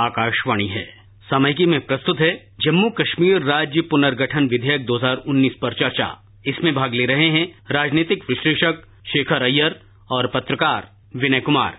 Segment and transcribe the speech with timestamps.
[0.00, 0.84] आकाशवाणी है।
[1.30, 7.06] सामयिकी में प्रस्तुत है जम्मू कश्मीर राज्य पुनर्गठन विधेयक 2019 पर चर्चा। इसमें भाग ले
[7.06, 9.80] रहे हैं राजनीतिक विश्लेषक शेखर अय्यर
[10.10, 11.74] और पत्रकार विनय कुमार।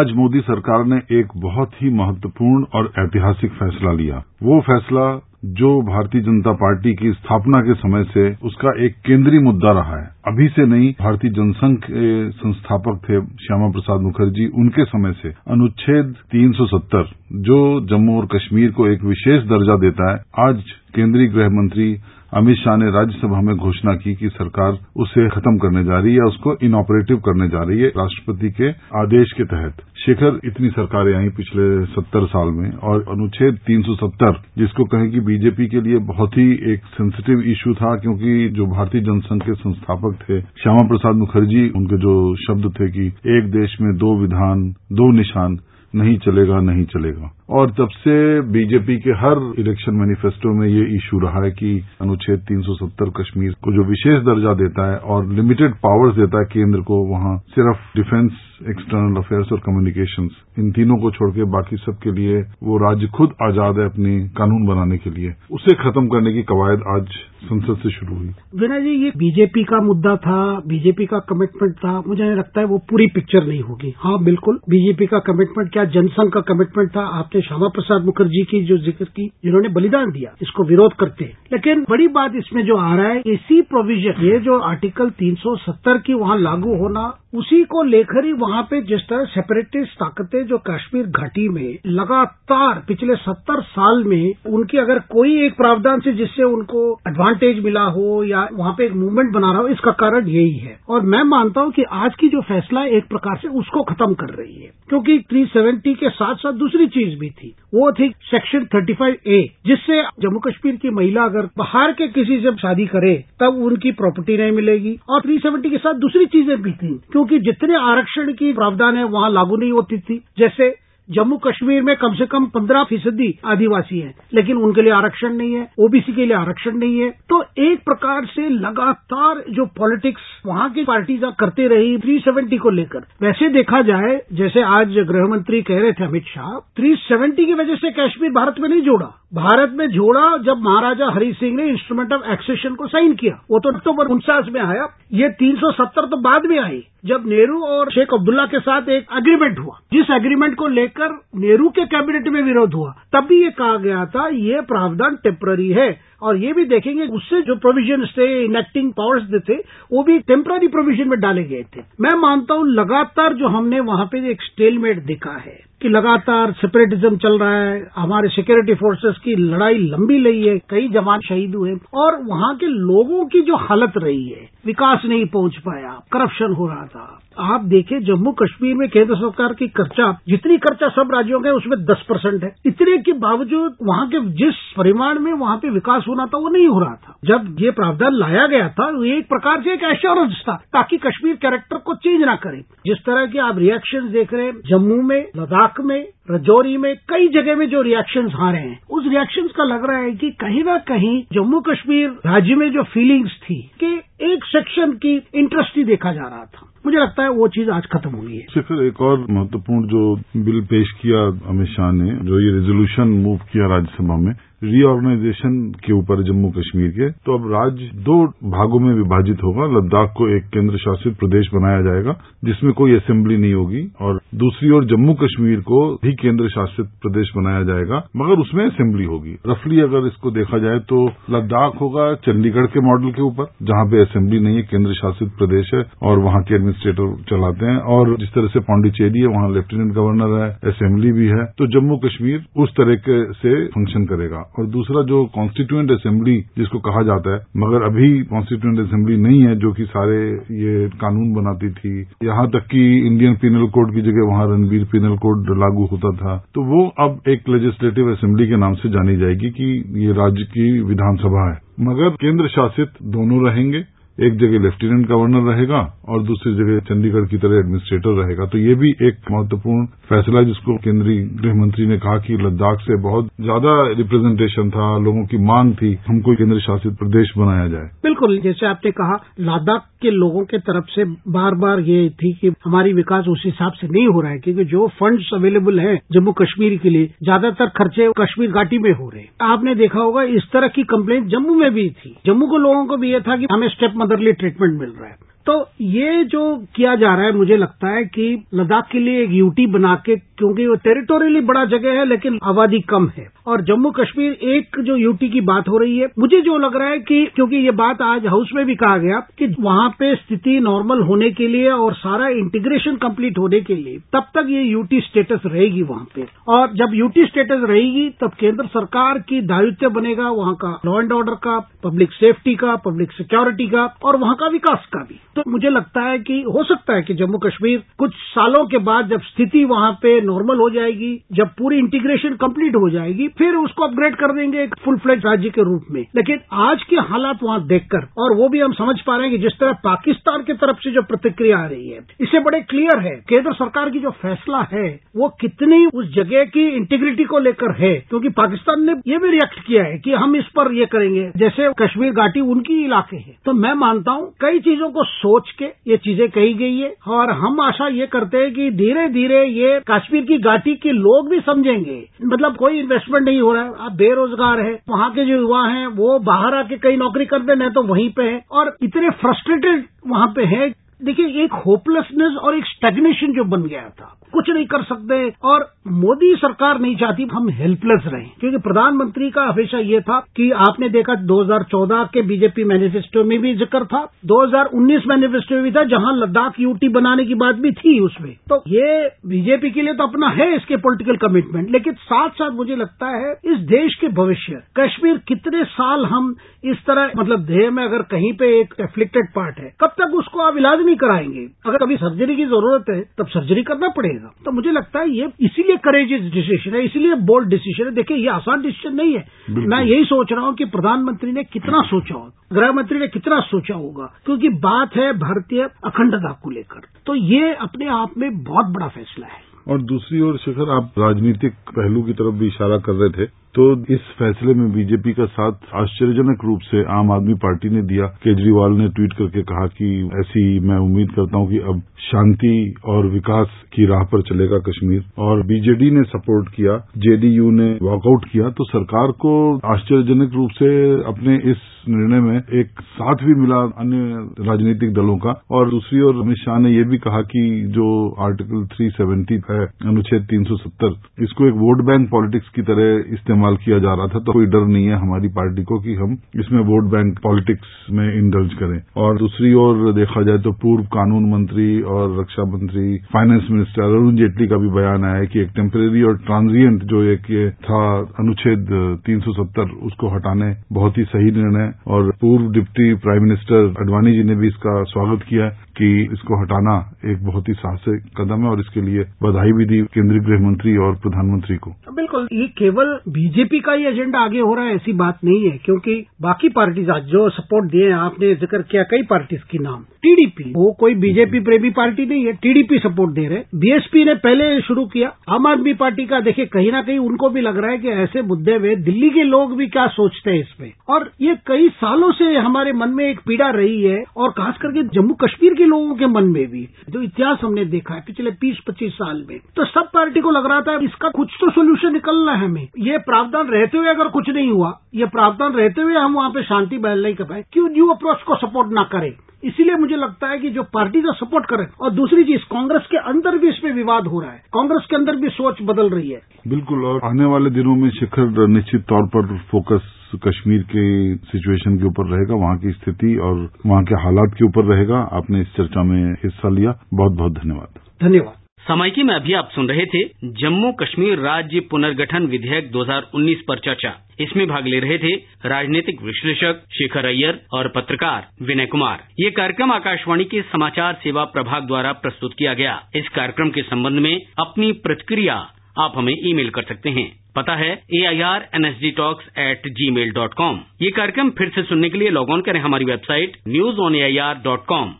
[0.00, 5.82] आज मोदी सरकार ने एक बहुत ही महत्वपूर्ण और ऐतिहासिक फैसला लिया। वो फैसला जो
[5.82, 10.48] भारतीय जनता पार्टी की स्थापना के समय से उसका एक केंद्रीय मुद्दा रहा है। अभी
[10.48, 17.04] से नहीं, भारतीय जनसंघ के संस्थापक थे श्यामा प्रसाद मुखर्जी, उनके समय से। अनुच्छेद 370
[17.32, 20.62] जो जम्मू और कश्मीर को एक विशेष दर्जा देता है, आज
[20.94, 21.96] केंद्रीय गृह मंत्री
[22.34, 26.20] अमित शाह ने राज्यसभा में घोषणा की कि सरकार उसे खत्म करने जा रही है
[26.20, 28.70] उसको इनऑपरेटिव करने जा रही है, राष्ट्रपति के
[29.00, 34.84] आदेश के तहत। शेखर, इतनी सरकारें आई पिछले सत्तर साल में और अनुच्छेद 370 जिसको
[34.84, 39.42] कहें कि बीजेपी के लिए बहुत ही एक सेंसिटिव इश्यू था क्योंकि जो भारतीय जनसंघ
[39.42, 43.06] के संस्थापक थे, श्यामा प्रसाद मुखर्जी, उनके जो शब्द थे कि
[43.38, 45.58] एक देश में दो विधान, दो निशान,
[45.94, 51.18] नहीं चलेगा नहीं चलेगा। और तब से बीजेपी के हर इलेक्शन मैनिफेस्टो में ये इश्यू
[51.20, 56.16] रहा है कि अनुच्छेद 370 कश्मीर को जो विशेष दर्जा देता है और लिमिटेड पावर्स
[56.16, 58.32] देता है केंद्र को, वहाँ सिर्फ़ डिफेंस
[58.68, 63.78] एक्सटर्नल अफेयर्स और कम्युनिकेशंस इन तीनों को छोड़कर बाकी सबके लिए वो राज्य खुद आज़ाद
[63.78, 67.06] है अपनी कानून बनाने के लिए। उसे खत्म करने की कवायद आज
[67.44, 68.28] संसद से शुरू हुई।
[68.60, 72.78] विनय जी, ये बीजेपी का मुद्दा था बीजेपी का कमिटमेंट था। मुझे लगता है वो
[72.78, 77.04] पूरी पिक्चर नहीं होगी। हाँ बिल्कुल बीजेपी का कमिटमेंट क्या जनसंघ का कमिटमेंट था?
[77.34, 81.36] आपने श्यामा प्रसाद मुखर्जी की जो ज़िक्र की, जिन्होंने बलिदान दिया, इसको विरोध करते हैं।
[81.52, 86.14] लेकिन बड़ी बात इसमें जो आ रहा है इसी प्रोविज़न ये जो आर्टिकल 370 की
[86.14, 91.06] वहाँ लागू होना, उसी को लेकर ही वहाँ पे जिस तरह सेपरेटिस्ट ताकतें जो कश्मीर
[91.06, 96.82] घाटी में लगातार पिछले सत्तर साल में उनकी अगर कोई एक प्रावधान से जिससे उनको
[97.08, 100.76] एडवांटेज मिला हो या वहाँ पे एक मूवमेंट बना रहा हो, इसका कारण यही है।
[100.88, 104.34] और मैं मानता हूँ कि आज की जो फैसला एक प्रकार से उसको खत्म कर
[104.34, 109.16] रही है। क्योंकि 370 के साथ साथ दूसरी चीज़ भी थी। वो थी सेक्शन 35
[109.26, 113.92] ए जिससे जम्मू कश्मीर की महिला अगर बाहर के किसी से शादी करे, तब उनकी
[113.92, 118.52] प्रॉपर्टी नहीं मिलेगी और 370 के साथ दूसरी चीज़ें भी थी, क्योंकि जितने आरक्षण की
[118.52, 122.84] प्रावधान है, वहाँ लागू नहीं होती थी। जैसे जम्मू कश्मीर में कम से कम पंद्रह
[122.84, 127.10] फ़ीसदी आदिवासी हैं, लेकिन उनके लिए आरक्षण नहीं है, ओबीसी के लिए आरक्षण नहीं है।
[127.28, 132.98] तो एक प्रकार से लगातार जो पॉलिटिक्स वहाँ की पार्टी करते रही 370 को लेकर।
[133.22, 137.90] वैसे देखा जाए, जैसे आज गृहमंत्री कह रहे थे अमित शाह 370 की वजह से
[137.90, 142.30] कश्मीर भारत में नहीं जोड़ा। भारत में जोड़ा जब महाराजा हरि सिंह ने इंस्ट्रूमेंट ऑफ़
[142.30, 146.58] एक्सेशन को साइन किया। वो तो अक्टूबर उनचास में आया। ये 370 तो बाद में
[146.58, 151.20] आई। जब नेहरू और शेख अब्दुल्ला के साथ एक एग्रीमेंट हुआ। जिस एग्रीमेंट को लेकर
[151.36, 155.68] नेहरू के कैबिनेट में विरोध हुआ, तब भी ये कहा गया था, ये प्रावधान टेम्पररी
[155.68, 159.54] है। और ये भी देखेंगे, उससे जो प्रोविज़न थे इनेक्टिंग पावर्स थे,
[159.92, 164.06] वो भी टेम्पररी प्रोविज़न में डाले गए थे। मैं मानता हूँ, लगातार जो हमने वहाँ
[164.06, 169.34] पे एक स्टेलमेट देखा है, कि लगातार सेपरेटिज्म चल रहा है, हमारे सिक्योरिटी फोर्सेस की
[169.34, 173.92] लड़ाई लंबी रही है, कई जवान शहीद हुए और वहाँ के लोगों की जो हालत
[173.96, 178.88] रही है विकास नहीं पहुँच पाया करप्शन हो रहा था। आप देखें, जम्मू कश्मीर में
[178.88, 183.12] केंद्र सरकार की खर्चा, जितनी खर्चा सब राज्यों का उसमें दस परसेंट है। इतने के
[183.12, 186.94] बावजूद वहाँ के जिस परिमाण में वहाँ पे विकास होना था, वो नहीं हो रहा
[186.94, 190.96] था। जब ये प्रावधान लाया गया था वो एक प्रकार से एक एश्योरेंस था, ताकि
[190.96, 195.02] कश्मीर कैरेक्टर को चेंज ना करे। जिस तरह के आप रिएक्शन देख रहे हैं, जम्मू
[195.02, 199.50] में, लद्दाख में, रजौरी में, कई जगह में जो रिएक्शन आ रहे हैं, उस रिएक्शंस
[199.52, 203.70] का लग रहा है कि कहीं ना कहीं जम्मू कश्मीर राज्य में जो फीलिंग्स थी,
[203.80, 203.93] कि
[204.34, 207.86] एक सेक्शन की इंटरेस्ट ही देखा जा रहा था। मुझे लगता है वो चीज़ आज
[207.86, 212.40] खत्म हुई है। फिर एक और महत्वपूर्ण जो बिल पेश किया अमित शाह ने, जो
[212.40, 217.90] ये रेजोल्यूशन मूव किया राज्यसभा में रीऑर्गेनाइजेशन के ऊपर जम्मू कश्मीर के। तो अब राज्य
[218.04, 218.16] दो
[218.50, 222.12] भागों में विभाजित होगा। लद्दाख को एक केंद्र शासित प्रदेश बनाया जाएगा,
[222.44, 227.32] जिसमें कोई असेंबली नहीं होगी, और दूसरी ओर जम्मू कश्मीर को भी केंद्र शासित प्रदेश
[227.36, 232.66] बनाया जाएगा, मगर उसमें असेंबली होगी। रफली अगर इसको देखा जाए तो लद्दाख होगा चंडीगढ़
[232.66, 236.42] के मॉडल के ऊपर, जहाँ पे असेंबली नहीं है केंद्र शासित प्रदेश है, और वहाँ
[236.42, 241.12] के एडमिनिस्ट्रेटर चलाते हैं, और जिस तरह से पांडिचेरी है, वहाँ लेफ्टिनेंट गवर्नर है असेंबली
[241.12, 246.40] भी है। तो जम्मू कश्मीर उस तरीके से फ़ंक्शन करेगा। और दूसरा जो कॉन्स्टिट्यूएंट असेंबली
[246.40, 251.32] जिसको कहा जाता है, मगर अभी कॉन्स्टिट्यूएंट असेंबली नहीं है, जो कि सारे ये कानून
[251.32, 255.84] बनाती थी। यहाँ तक कि इंडियन पिनल कोड की जगह वहाँ रणबीर पिनल कोड लागू
[255.84, 260.12] होता था। तो वो अब एक लेजिस्लेटिव असेंबली के नाम से जानी जाएगी कि ये
[260.12, 265.78] राज्य की विधानसभा है। मगर केंद्र शासित दोनों रहेंगे। एक जगह लेफ्टिनेंट गवर्नर रहेगा
[266.08, 270.76] और दूसरी जगह चंडीगढ़ की तरह एडमिनिस्ट्रेटर रहेगा। तो ये भी एक महत्वपूर्ण फैसला जिसको
[270.76, 275.72] केंद्रीय गृह मंत्री ने कहा कि लद्दाख से बहुत ज़्यादा रिप्रेजेंटेशन था, लोगों की मांग
[275.74, 280.58] थी, हमको केंद्र शासित प्रदेश बनाया जाए। बिल्कुल, जैसे आपने कहा, लद्दाख के लोगों के
[280.58, 284.32] तरफ़ से बार बार ये थी कि हमारी विकास उस हिसाब से नहीं हो रहा
[284.32, 288.90] है, क्योंकि जो फंड्स अवेलेबल है जम्मू कश्मीर के लिए, ज़्यादातर खर्चे कश्मीर घाटी में
[288.92, 292.46] हो रहे हैं। आपने देखा होगा, इस तरह की कंप्लेंट जम्मू में भी थी। जम्मू
[292.46, 295.68] के लोगों को भी ये था कि हमें स्टेप मदरली ट्रीटमेंट मिल रहा है। तो
[295.80, 299.66] ये जो किया जा रहा है, मुझे लगता है कि लद्दाख के लिए एक यूटी
[299.66, 304.32] बना के, क्योंकि वो टेरिटोरियली बड़ा जगह है, लेकिन आबादी कम है। और जम्मू कश्मीर
[304.32, 307.56] एक जो यूटी की बात हो रही है, मुझे जो लग रहा है कि, क्योंकि
[307.56, 311.48] ये बात आज हाउस में भी कहा गया कि वहाँ पे स्थिति नॉर्मल होने के
[311.48, 316.06] लिए और सारा इंटीग्रेशन कंप्लीट होने के लिए, तब तक ये यूटी स्टेटस रहेगी वहाँ
[316.14, 321.00] पे। और जब यूटी स्टेटस रहेगी, तब केंद्र सरकार की दायित्व बनेगा वहाँ का लॉ
[321.00, 325.20] एंड ऑर्डर का पब्लिक सेफ्टी का पब्लिक सिक्योरिटी का, और वहाँ का विकास का भी।
[325.36, 329.08] तो मुझे लगता है कि, हो सकता है कि जम्मू कश्मीर कुछ सालों के बाद
[329.08, 333.84] जब स्थिति वहाँ पे नॉर्मल हो जाएगी, जब पूरी इंटीग्रेशन कंप्लीट हो जाएगी, फिर उसको
[333.84, 337.66] अपग्रेड कर देंगे एक फुल फ्लेज राज्य के रूप में। लेकिन आज के हालात वहाँ
[337.66, 340.76] देखकर, और वो भी हम समझ पा रहे हैं कि जिस तरह पाकिस्तान की तरफ़
[340.76, 344.68] से जो प्रतिक्रिया आ रही है, इससे बड़े क्लियर है केंद्र सरकार की जो फैसला
[344.72, 349.30] है, वो कितनी उस जगह की इंटीग्रिटी को लेकर है। क्योंकि पाकिस्तान ने ये भी
[349.30, 353.36] रिएक्ट किया है कि हम इस पर ये करेंगे। जैसे कश्मीर घाटी उनकी इलाके है।
[353.44, 357.30] तो मैं मानता हूँ, कई चीज़ों को सोच के ये चीज़ें कही गई है। और
[357.32, 361.40] हम आशा ये करते हैं कि धीरे धीरे ये कश्मीर की घाटी के लोग भी
[361.40, 365.64] समझेंगे। मतलब कोई इन्वेस्टमेंट नहीं हो रहा है, आप बेरोजगार है, वहाँ के जो युवा
[365.66, 369.84] हैं, वो बाहर आके कहीं नौकरी करते नहीं तो वहीं पे है। और इतने फ्रस्ट्रेटेड
[370.06, 370.68] वहाँ पे है।
[371.04, 375.66] देखिए, एक होपलेसनेस और एक स्टेग्नेशन जो बन गया था। कुछ नहीं कर सकते। और
[375.88, 380.88] मोदी सरकार नहीं चाहती, हम हेल्पलेस रहें। क्योंकि प्रधानमंत्री का हमेशा ये था कि आपने
[380.88, 386.12] देखा 2014 के बीजेपी मैनिफेस्टो में भी ज़िक्र था। 2019 मैनिफेस्टो में भी था, जहाँ
[386.16, 390.28] लद्दाख यूटी बनाने की बात भी थी उसमें। तो ये बीजेपी के लिए तो अपना
[390.28, 395.20] है इसके पॉलिटिकल कमिटमेंट लेकिन साथ साथ मुझे लगता है इस देश के भविष्य, कश्मीर
[395.28, 396.34] कितने साल हम
[396.64, 400.40] इस तरह मतलब देह में अगर कहीं पे एक एफ्लिक्टेड पार्ट है, कब तक उसको
[400.40, 401.46] आप इलाज नहीं कराएँगे?
[401.66, 405.28] अगर कभी सर्जरी की ज़रूरत है, तब सर्जरी करना पड़ेगा। तो मुझे लगता है ये
[405.40, 409.82] इसीलिए करेजियस डिसीज़न है इसीलिए बोल्ड डिसीज़न है। देखिए ये आसान डिसीज़न नहीं है। मैं
[409.82, 413.74] यही सोच रहा हूँ कि प्रधानमंत्री ने कितना सोचा होगा गृह मंत्री ने कितना सोचा
[413.74, 418.88] होगा क्योंकि बात है भारतीय अखंडता को लेकर। तो ये अपने आप में बहुत बड़ा
[418.88, 423.10] फैसला है। और दूसरी ओर शिखर आप राजनीतिक पहलू की तरफ़ भी इशारा कर रहे
[423.10, 423.64] थे। तो
[423.94, 428.72] इस फैसले में बीजेपी का साथ आश्चर्यजनक रूप से आम आदमी पार्टी ने दिया। केजरीवाल
[428.72, 429.90] ने ट्वीट करके कहा कि
[430.20, 435.04] ऐसी मैं उम्मीद करता हूँ कि अब शांति और विकास की राह पर चलेगा कश्मीर।
[435.18, 439.34] और बीजेडी ने सपोर्ट किया, जेडीयू ने वॉकआउट किया तो सरकार को
[439.74, 440.72] आश्चर्यजनक रूप से
[441.04, 446.20] अपने इस निर्णय में एक साथ भी मिला अन्य राजनीतिक दलों का। और दूसरी ओर
[446.22, 451.54] अमित शाह ने यह भी कहा कि जो आर्टिकल 370 है, अनुच्छेद 370 इसको एक
[451.54, 454.96] वोट बैंक पॉलिटिक्स की तरह इस्तेमाल किया जा रहा था तो कोई डर नहीं है
[454.96, 459.92] हमारी पार्टी को कि हम इसमें वोट बैंक पॉलिटिक्स में इंडल्ज करें। और दूसरी ओर
[459.92, 464.70] देखा जाए तो पूर्व कानून मंत्री और रक्षा मंत्री, फाइनेंस मिनिस्टर अरुण जेटली का भी
[464.70, 467.26] बयान आया है कि एक टेम्परेरी और ट्रांजिएंट जो एक
[467.64, 467.82] था
[468.20, 468.66] अनुच्छेद
[469.06, 474.34] 370 उसको हटाने बहुत ही सही निर्णय। और पूर्व deputy prime minister Advani ji ने
[474.34, 476.74] भी इसका स्वागत किया कि इसको हटाना
[477.04, 480.76] एक बहुत ही साहसिक कदम है और इसके लिए बधाई भी दी केंद्रीय गृह मंत्री
[480.76, 484.92] और प्रधानमंत्री को। बिल्कुल, ये केवल बीजेपी का ही एजेंडा आगे हो रहा है, ऐसी
[484.94, 489.02] बात नहीं है, क्योंकि बाकी पार्टीज़ आज जो सपोर्ट दिए हैं, आपने ज़िक्र किया कई
[489.02, 493.42] पार्टीज़ की नाम। टीडीपी, वो कोई बीजेपी प्रेमी पार्टी नहीं है, टीडीपी सपोर्ट दे रहे
[493.54, 497.40] बीएसपी ने पहले शुरू किया, आम आदमी पार्टी का, देखिए, कहीं ना कहीं उनको भी
[497.40, 500.72] लग रहा है कि ऐसे मुद्दे में दिल्ली के लोग भी क्या सोचते हैं इसमें।
[500.88, 504.82] और ये कई सालों से हमारे मन में एक पीड़ा रही है, और खास करके
[504.94, 508.58] जम्मू कश्मीर के लोगों के मन में भी जो इतिहास हमने देखा है पिछले बीस
[508.66, 512.32] पच्चीस साल में। तो सब पार्टी को लग रहा था, इसका कुछ तो सोल्यूशन निकलना
[512.32, 516.14] है हमें। ये प्रावधान रहते हुए अगर कुछ नहीं हुआ, ये प्रावधान रहते हुए हम
[516.14, 519.12] वहाँ पे शांति बहल नहीं कर पाए। क्यों न्यू अप्रोच को सपोर्ट ना करें?
[519.44, 522.96] इसीलिए मुझे लगता है कि जो पार्टी का सपोर्ट करे और दूसरी चीज़ कांग्रेस के
[522.96, 526.20] अंदर भी इसमें विवाद हो रहा है। कांग्रेस के अंदर भी सोच बदल रही है।
[526.48, 529.90] बिल्कुल और आने वाले दिनों में शिखर निश्चित तौर पर फोकस
[530.28, 534.64] कश्मीर के सिचुएशन के ऊपर रहेगा वहाँ की स्थिति और वहाँ के हालात के ऊपर
[534.64, 539.48] रहेगा। आपने इस चर्चा में हिस्सा लिया। बहुत बहुत धन्यवाद। धन्यवाद। समाइकी में अभी आप
[539.54, 540.02] सुन रहे थे
[540.40, 545.12] जम्मू कश्मीर राज्य पुनर्गठन विधेयक 2019 पर चर्चा। इसमें भाग ले रहे थे
[545.48, 551.66] राजनीतिक विश्लेषक शेखर अय्यर और पत्रकार विनय कुमार। ये कार्यक्रम आकाशवाणी के समाचार सेवा प्रभाग
[551.66, 555.34] द्वारा प्रस्तुत किया गया। इस कार्यक्रम के संबंध में अपनी प्रतिक्रिया
[555.80, 557.06] आप हमें ई मेल कर सकते हैं।
[557.36, 561.30] पता है A I R N S D talks at gmail dot com ये कार्यक्रम
[561.38, 564.42] फिर से सुनने के लिए लॉग ऑन करें हमारी website news on A I R
[564.44, 564.94] dot com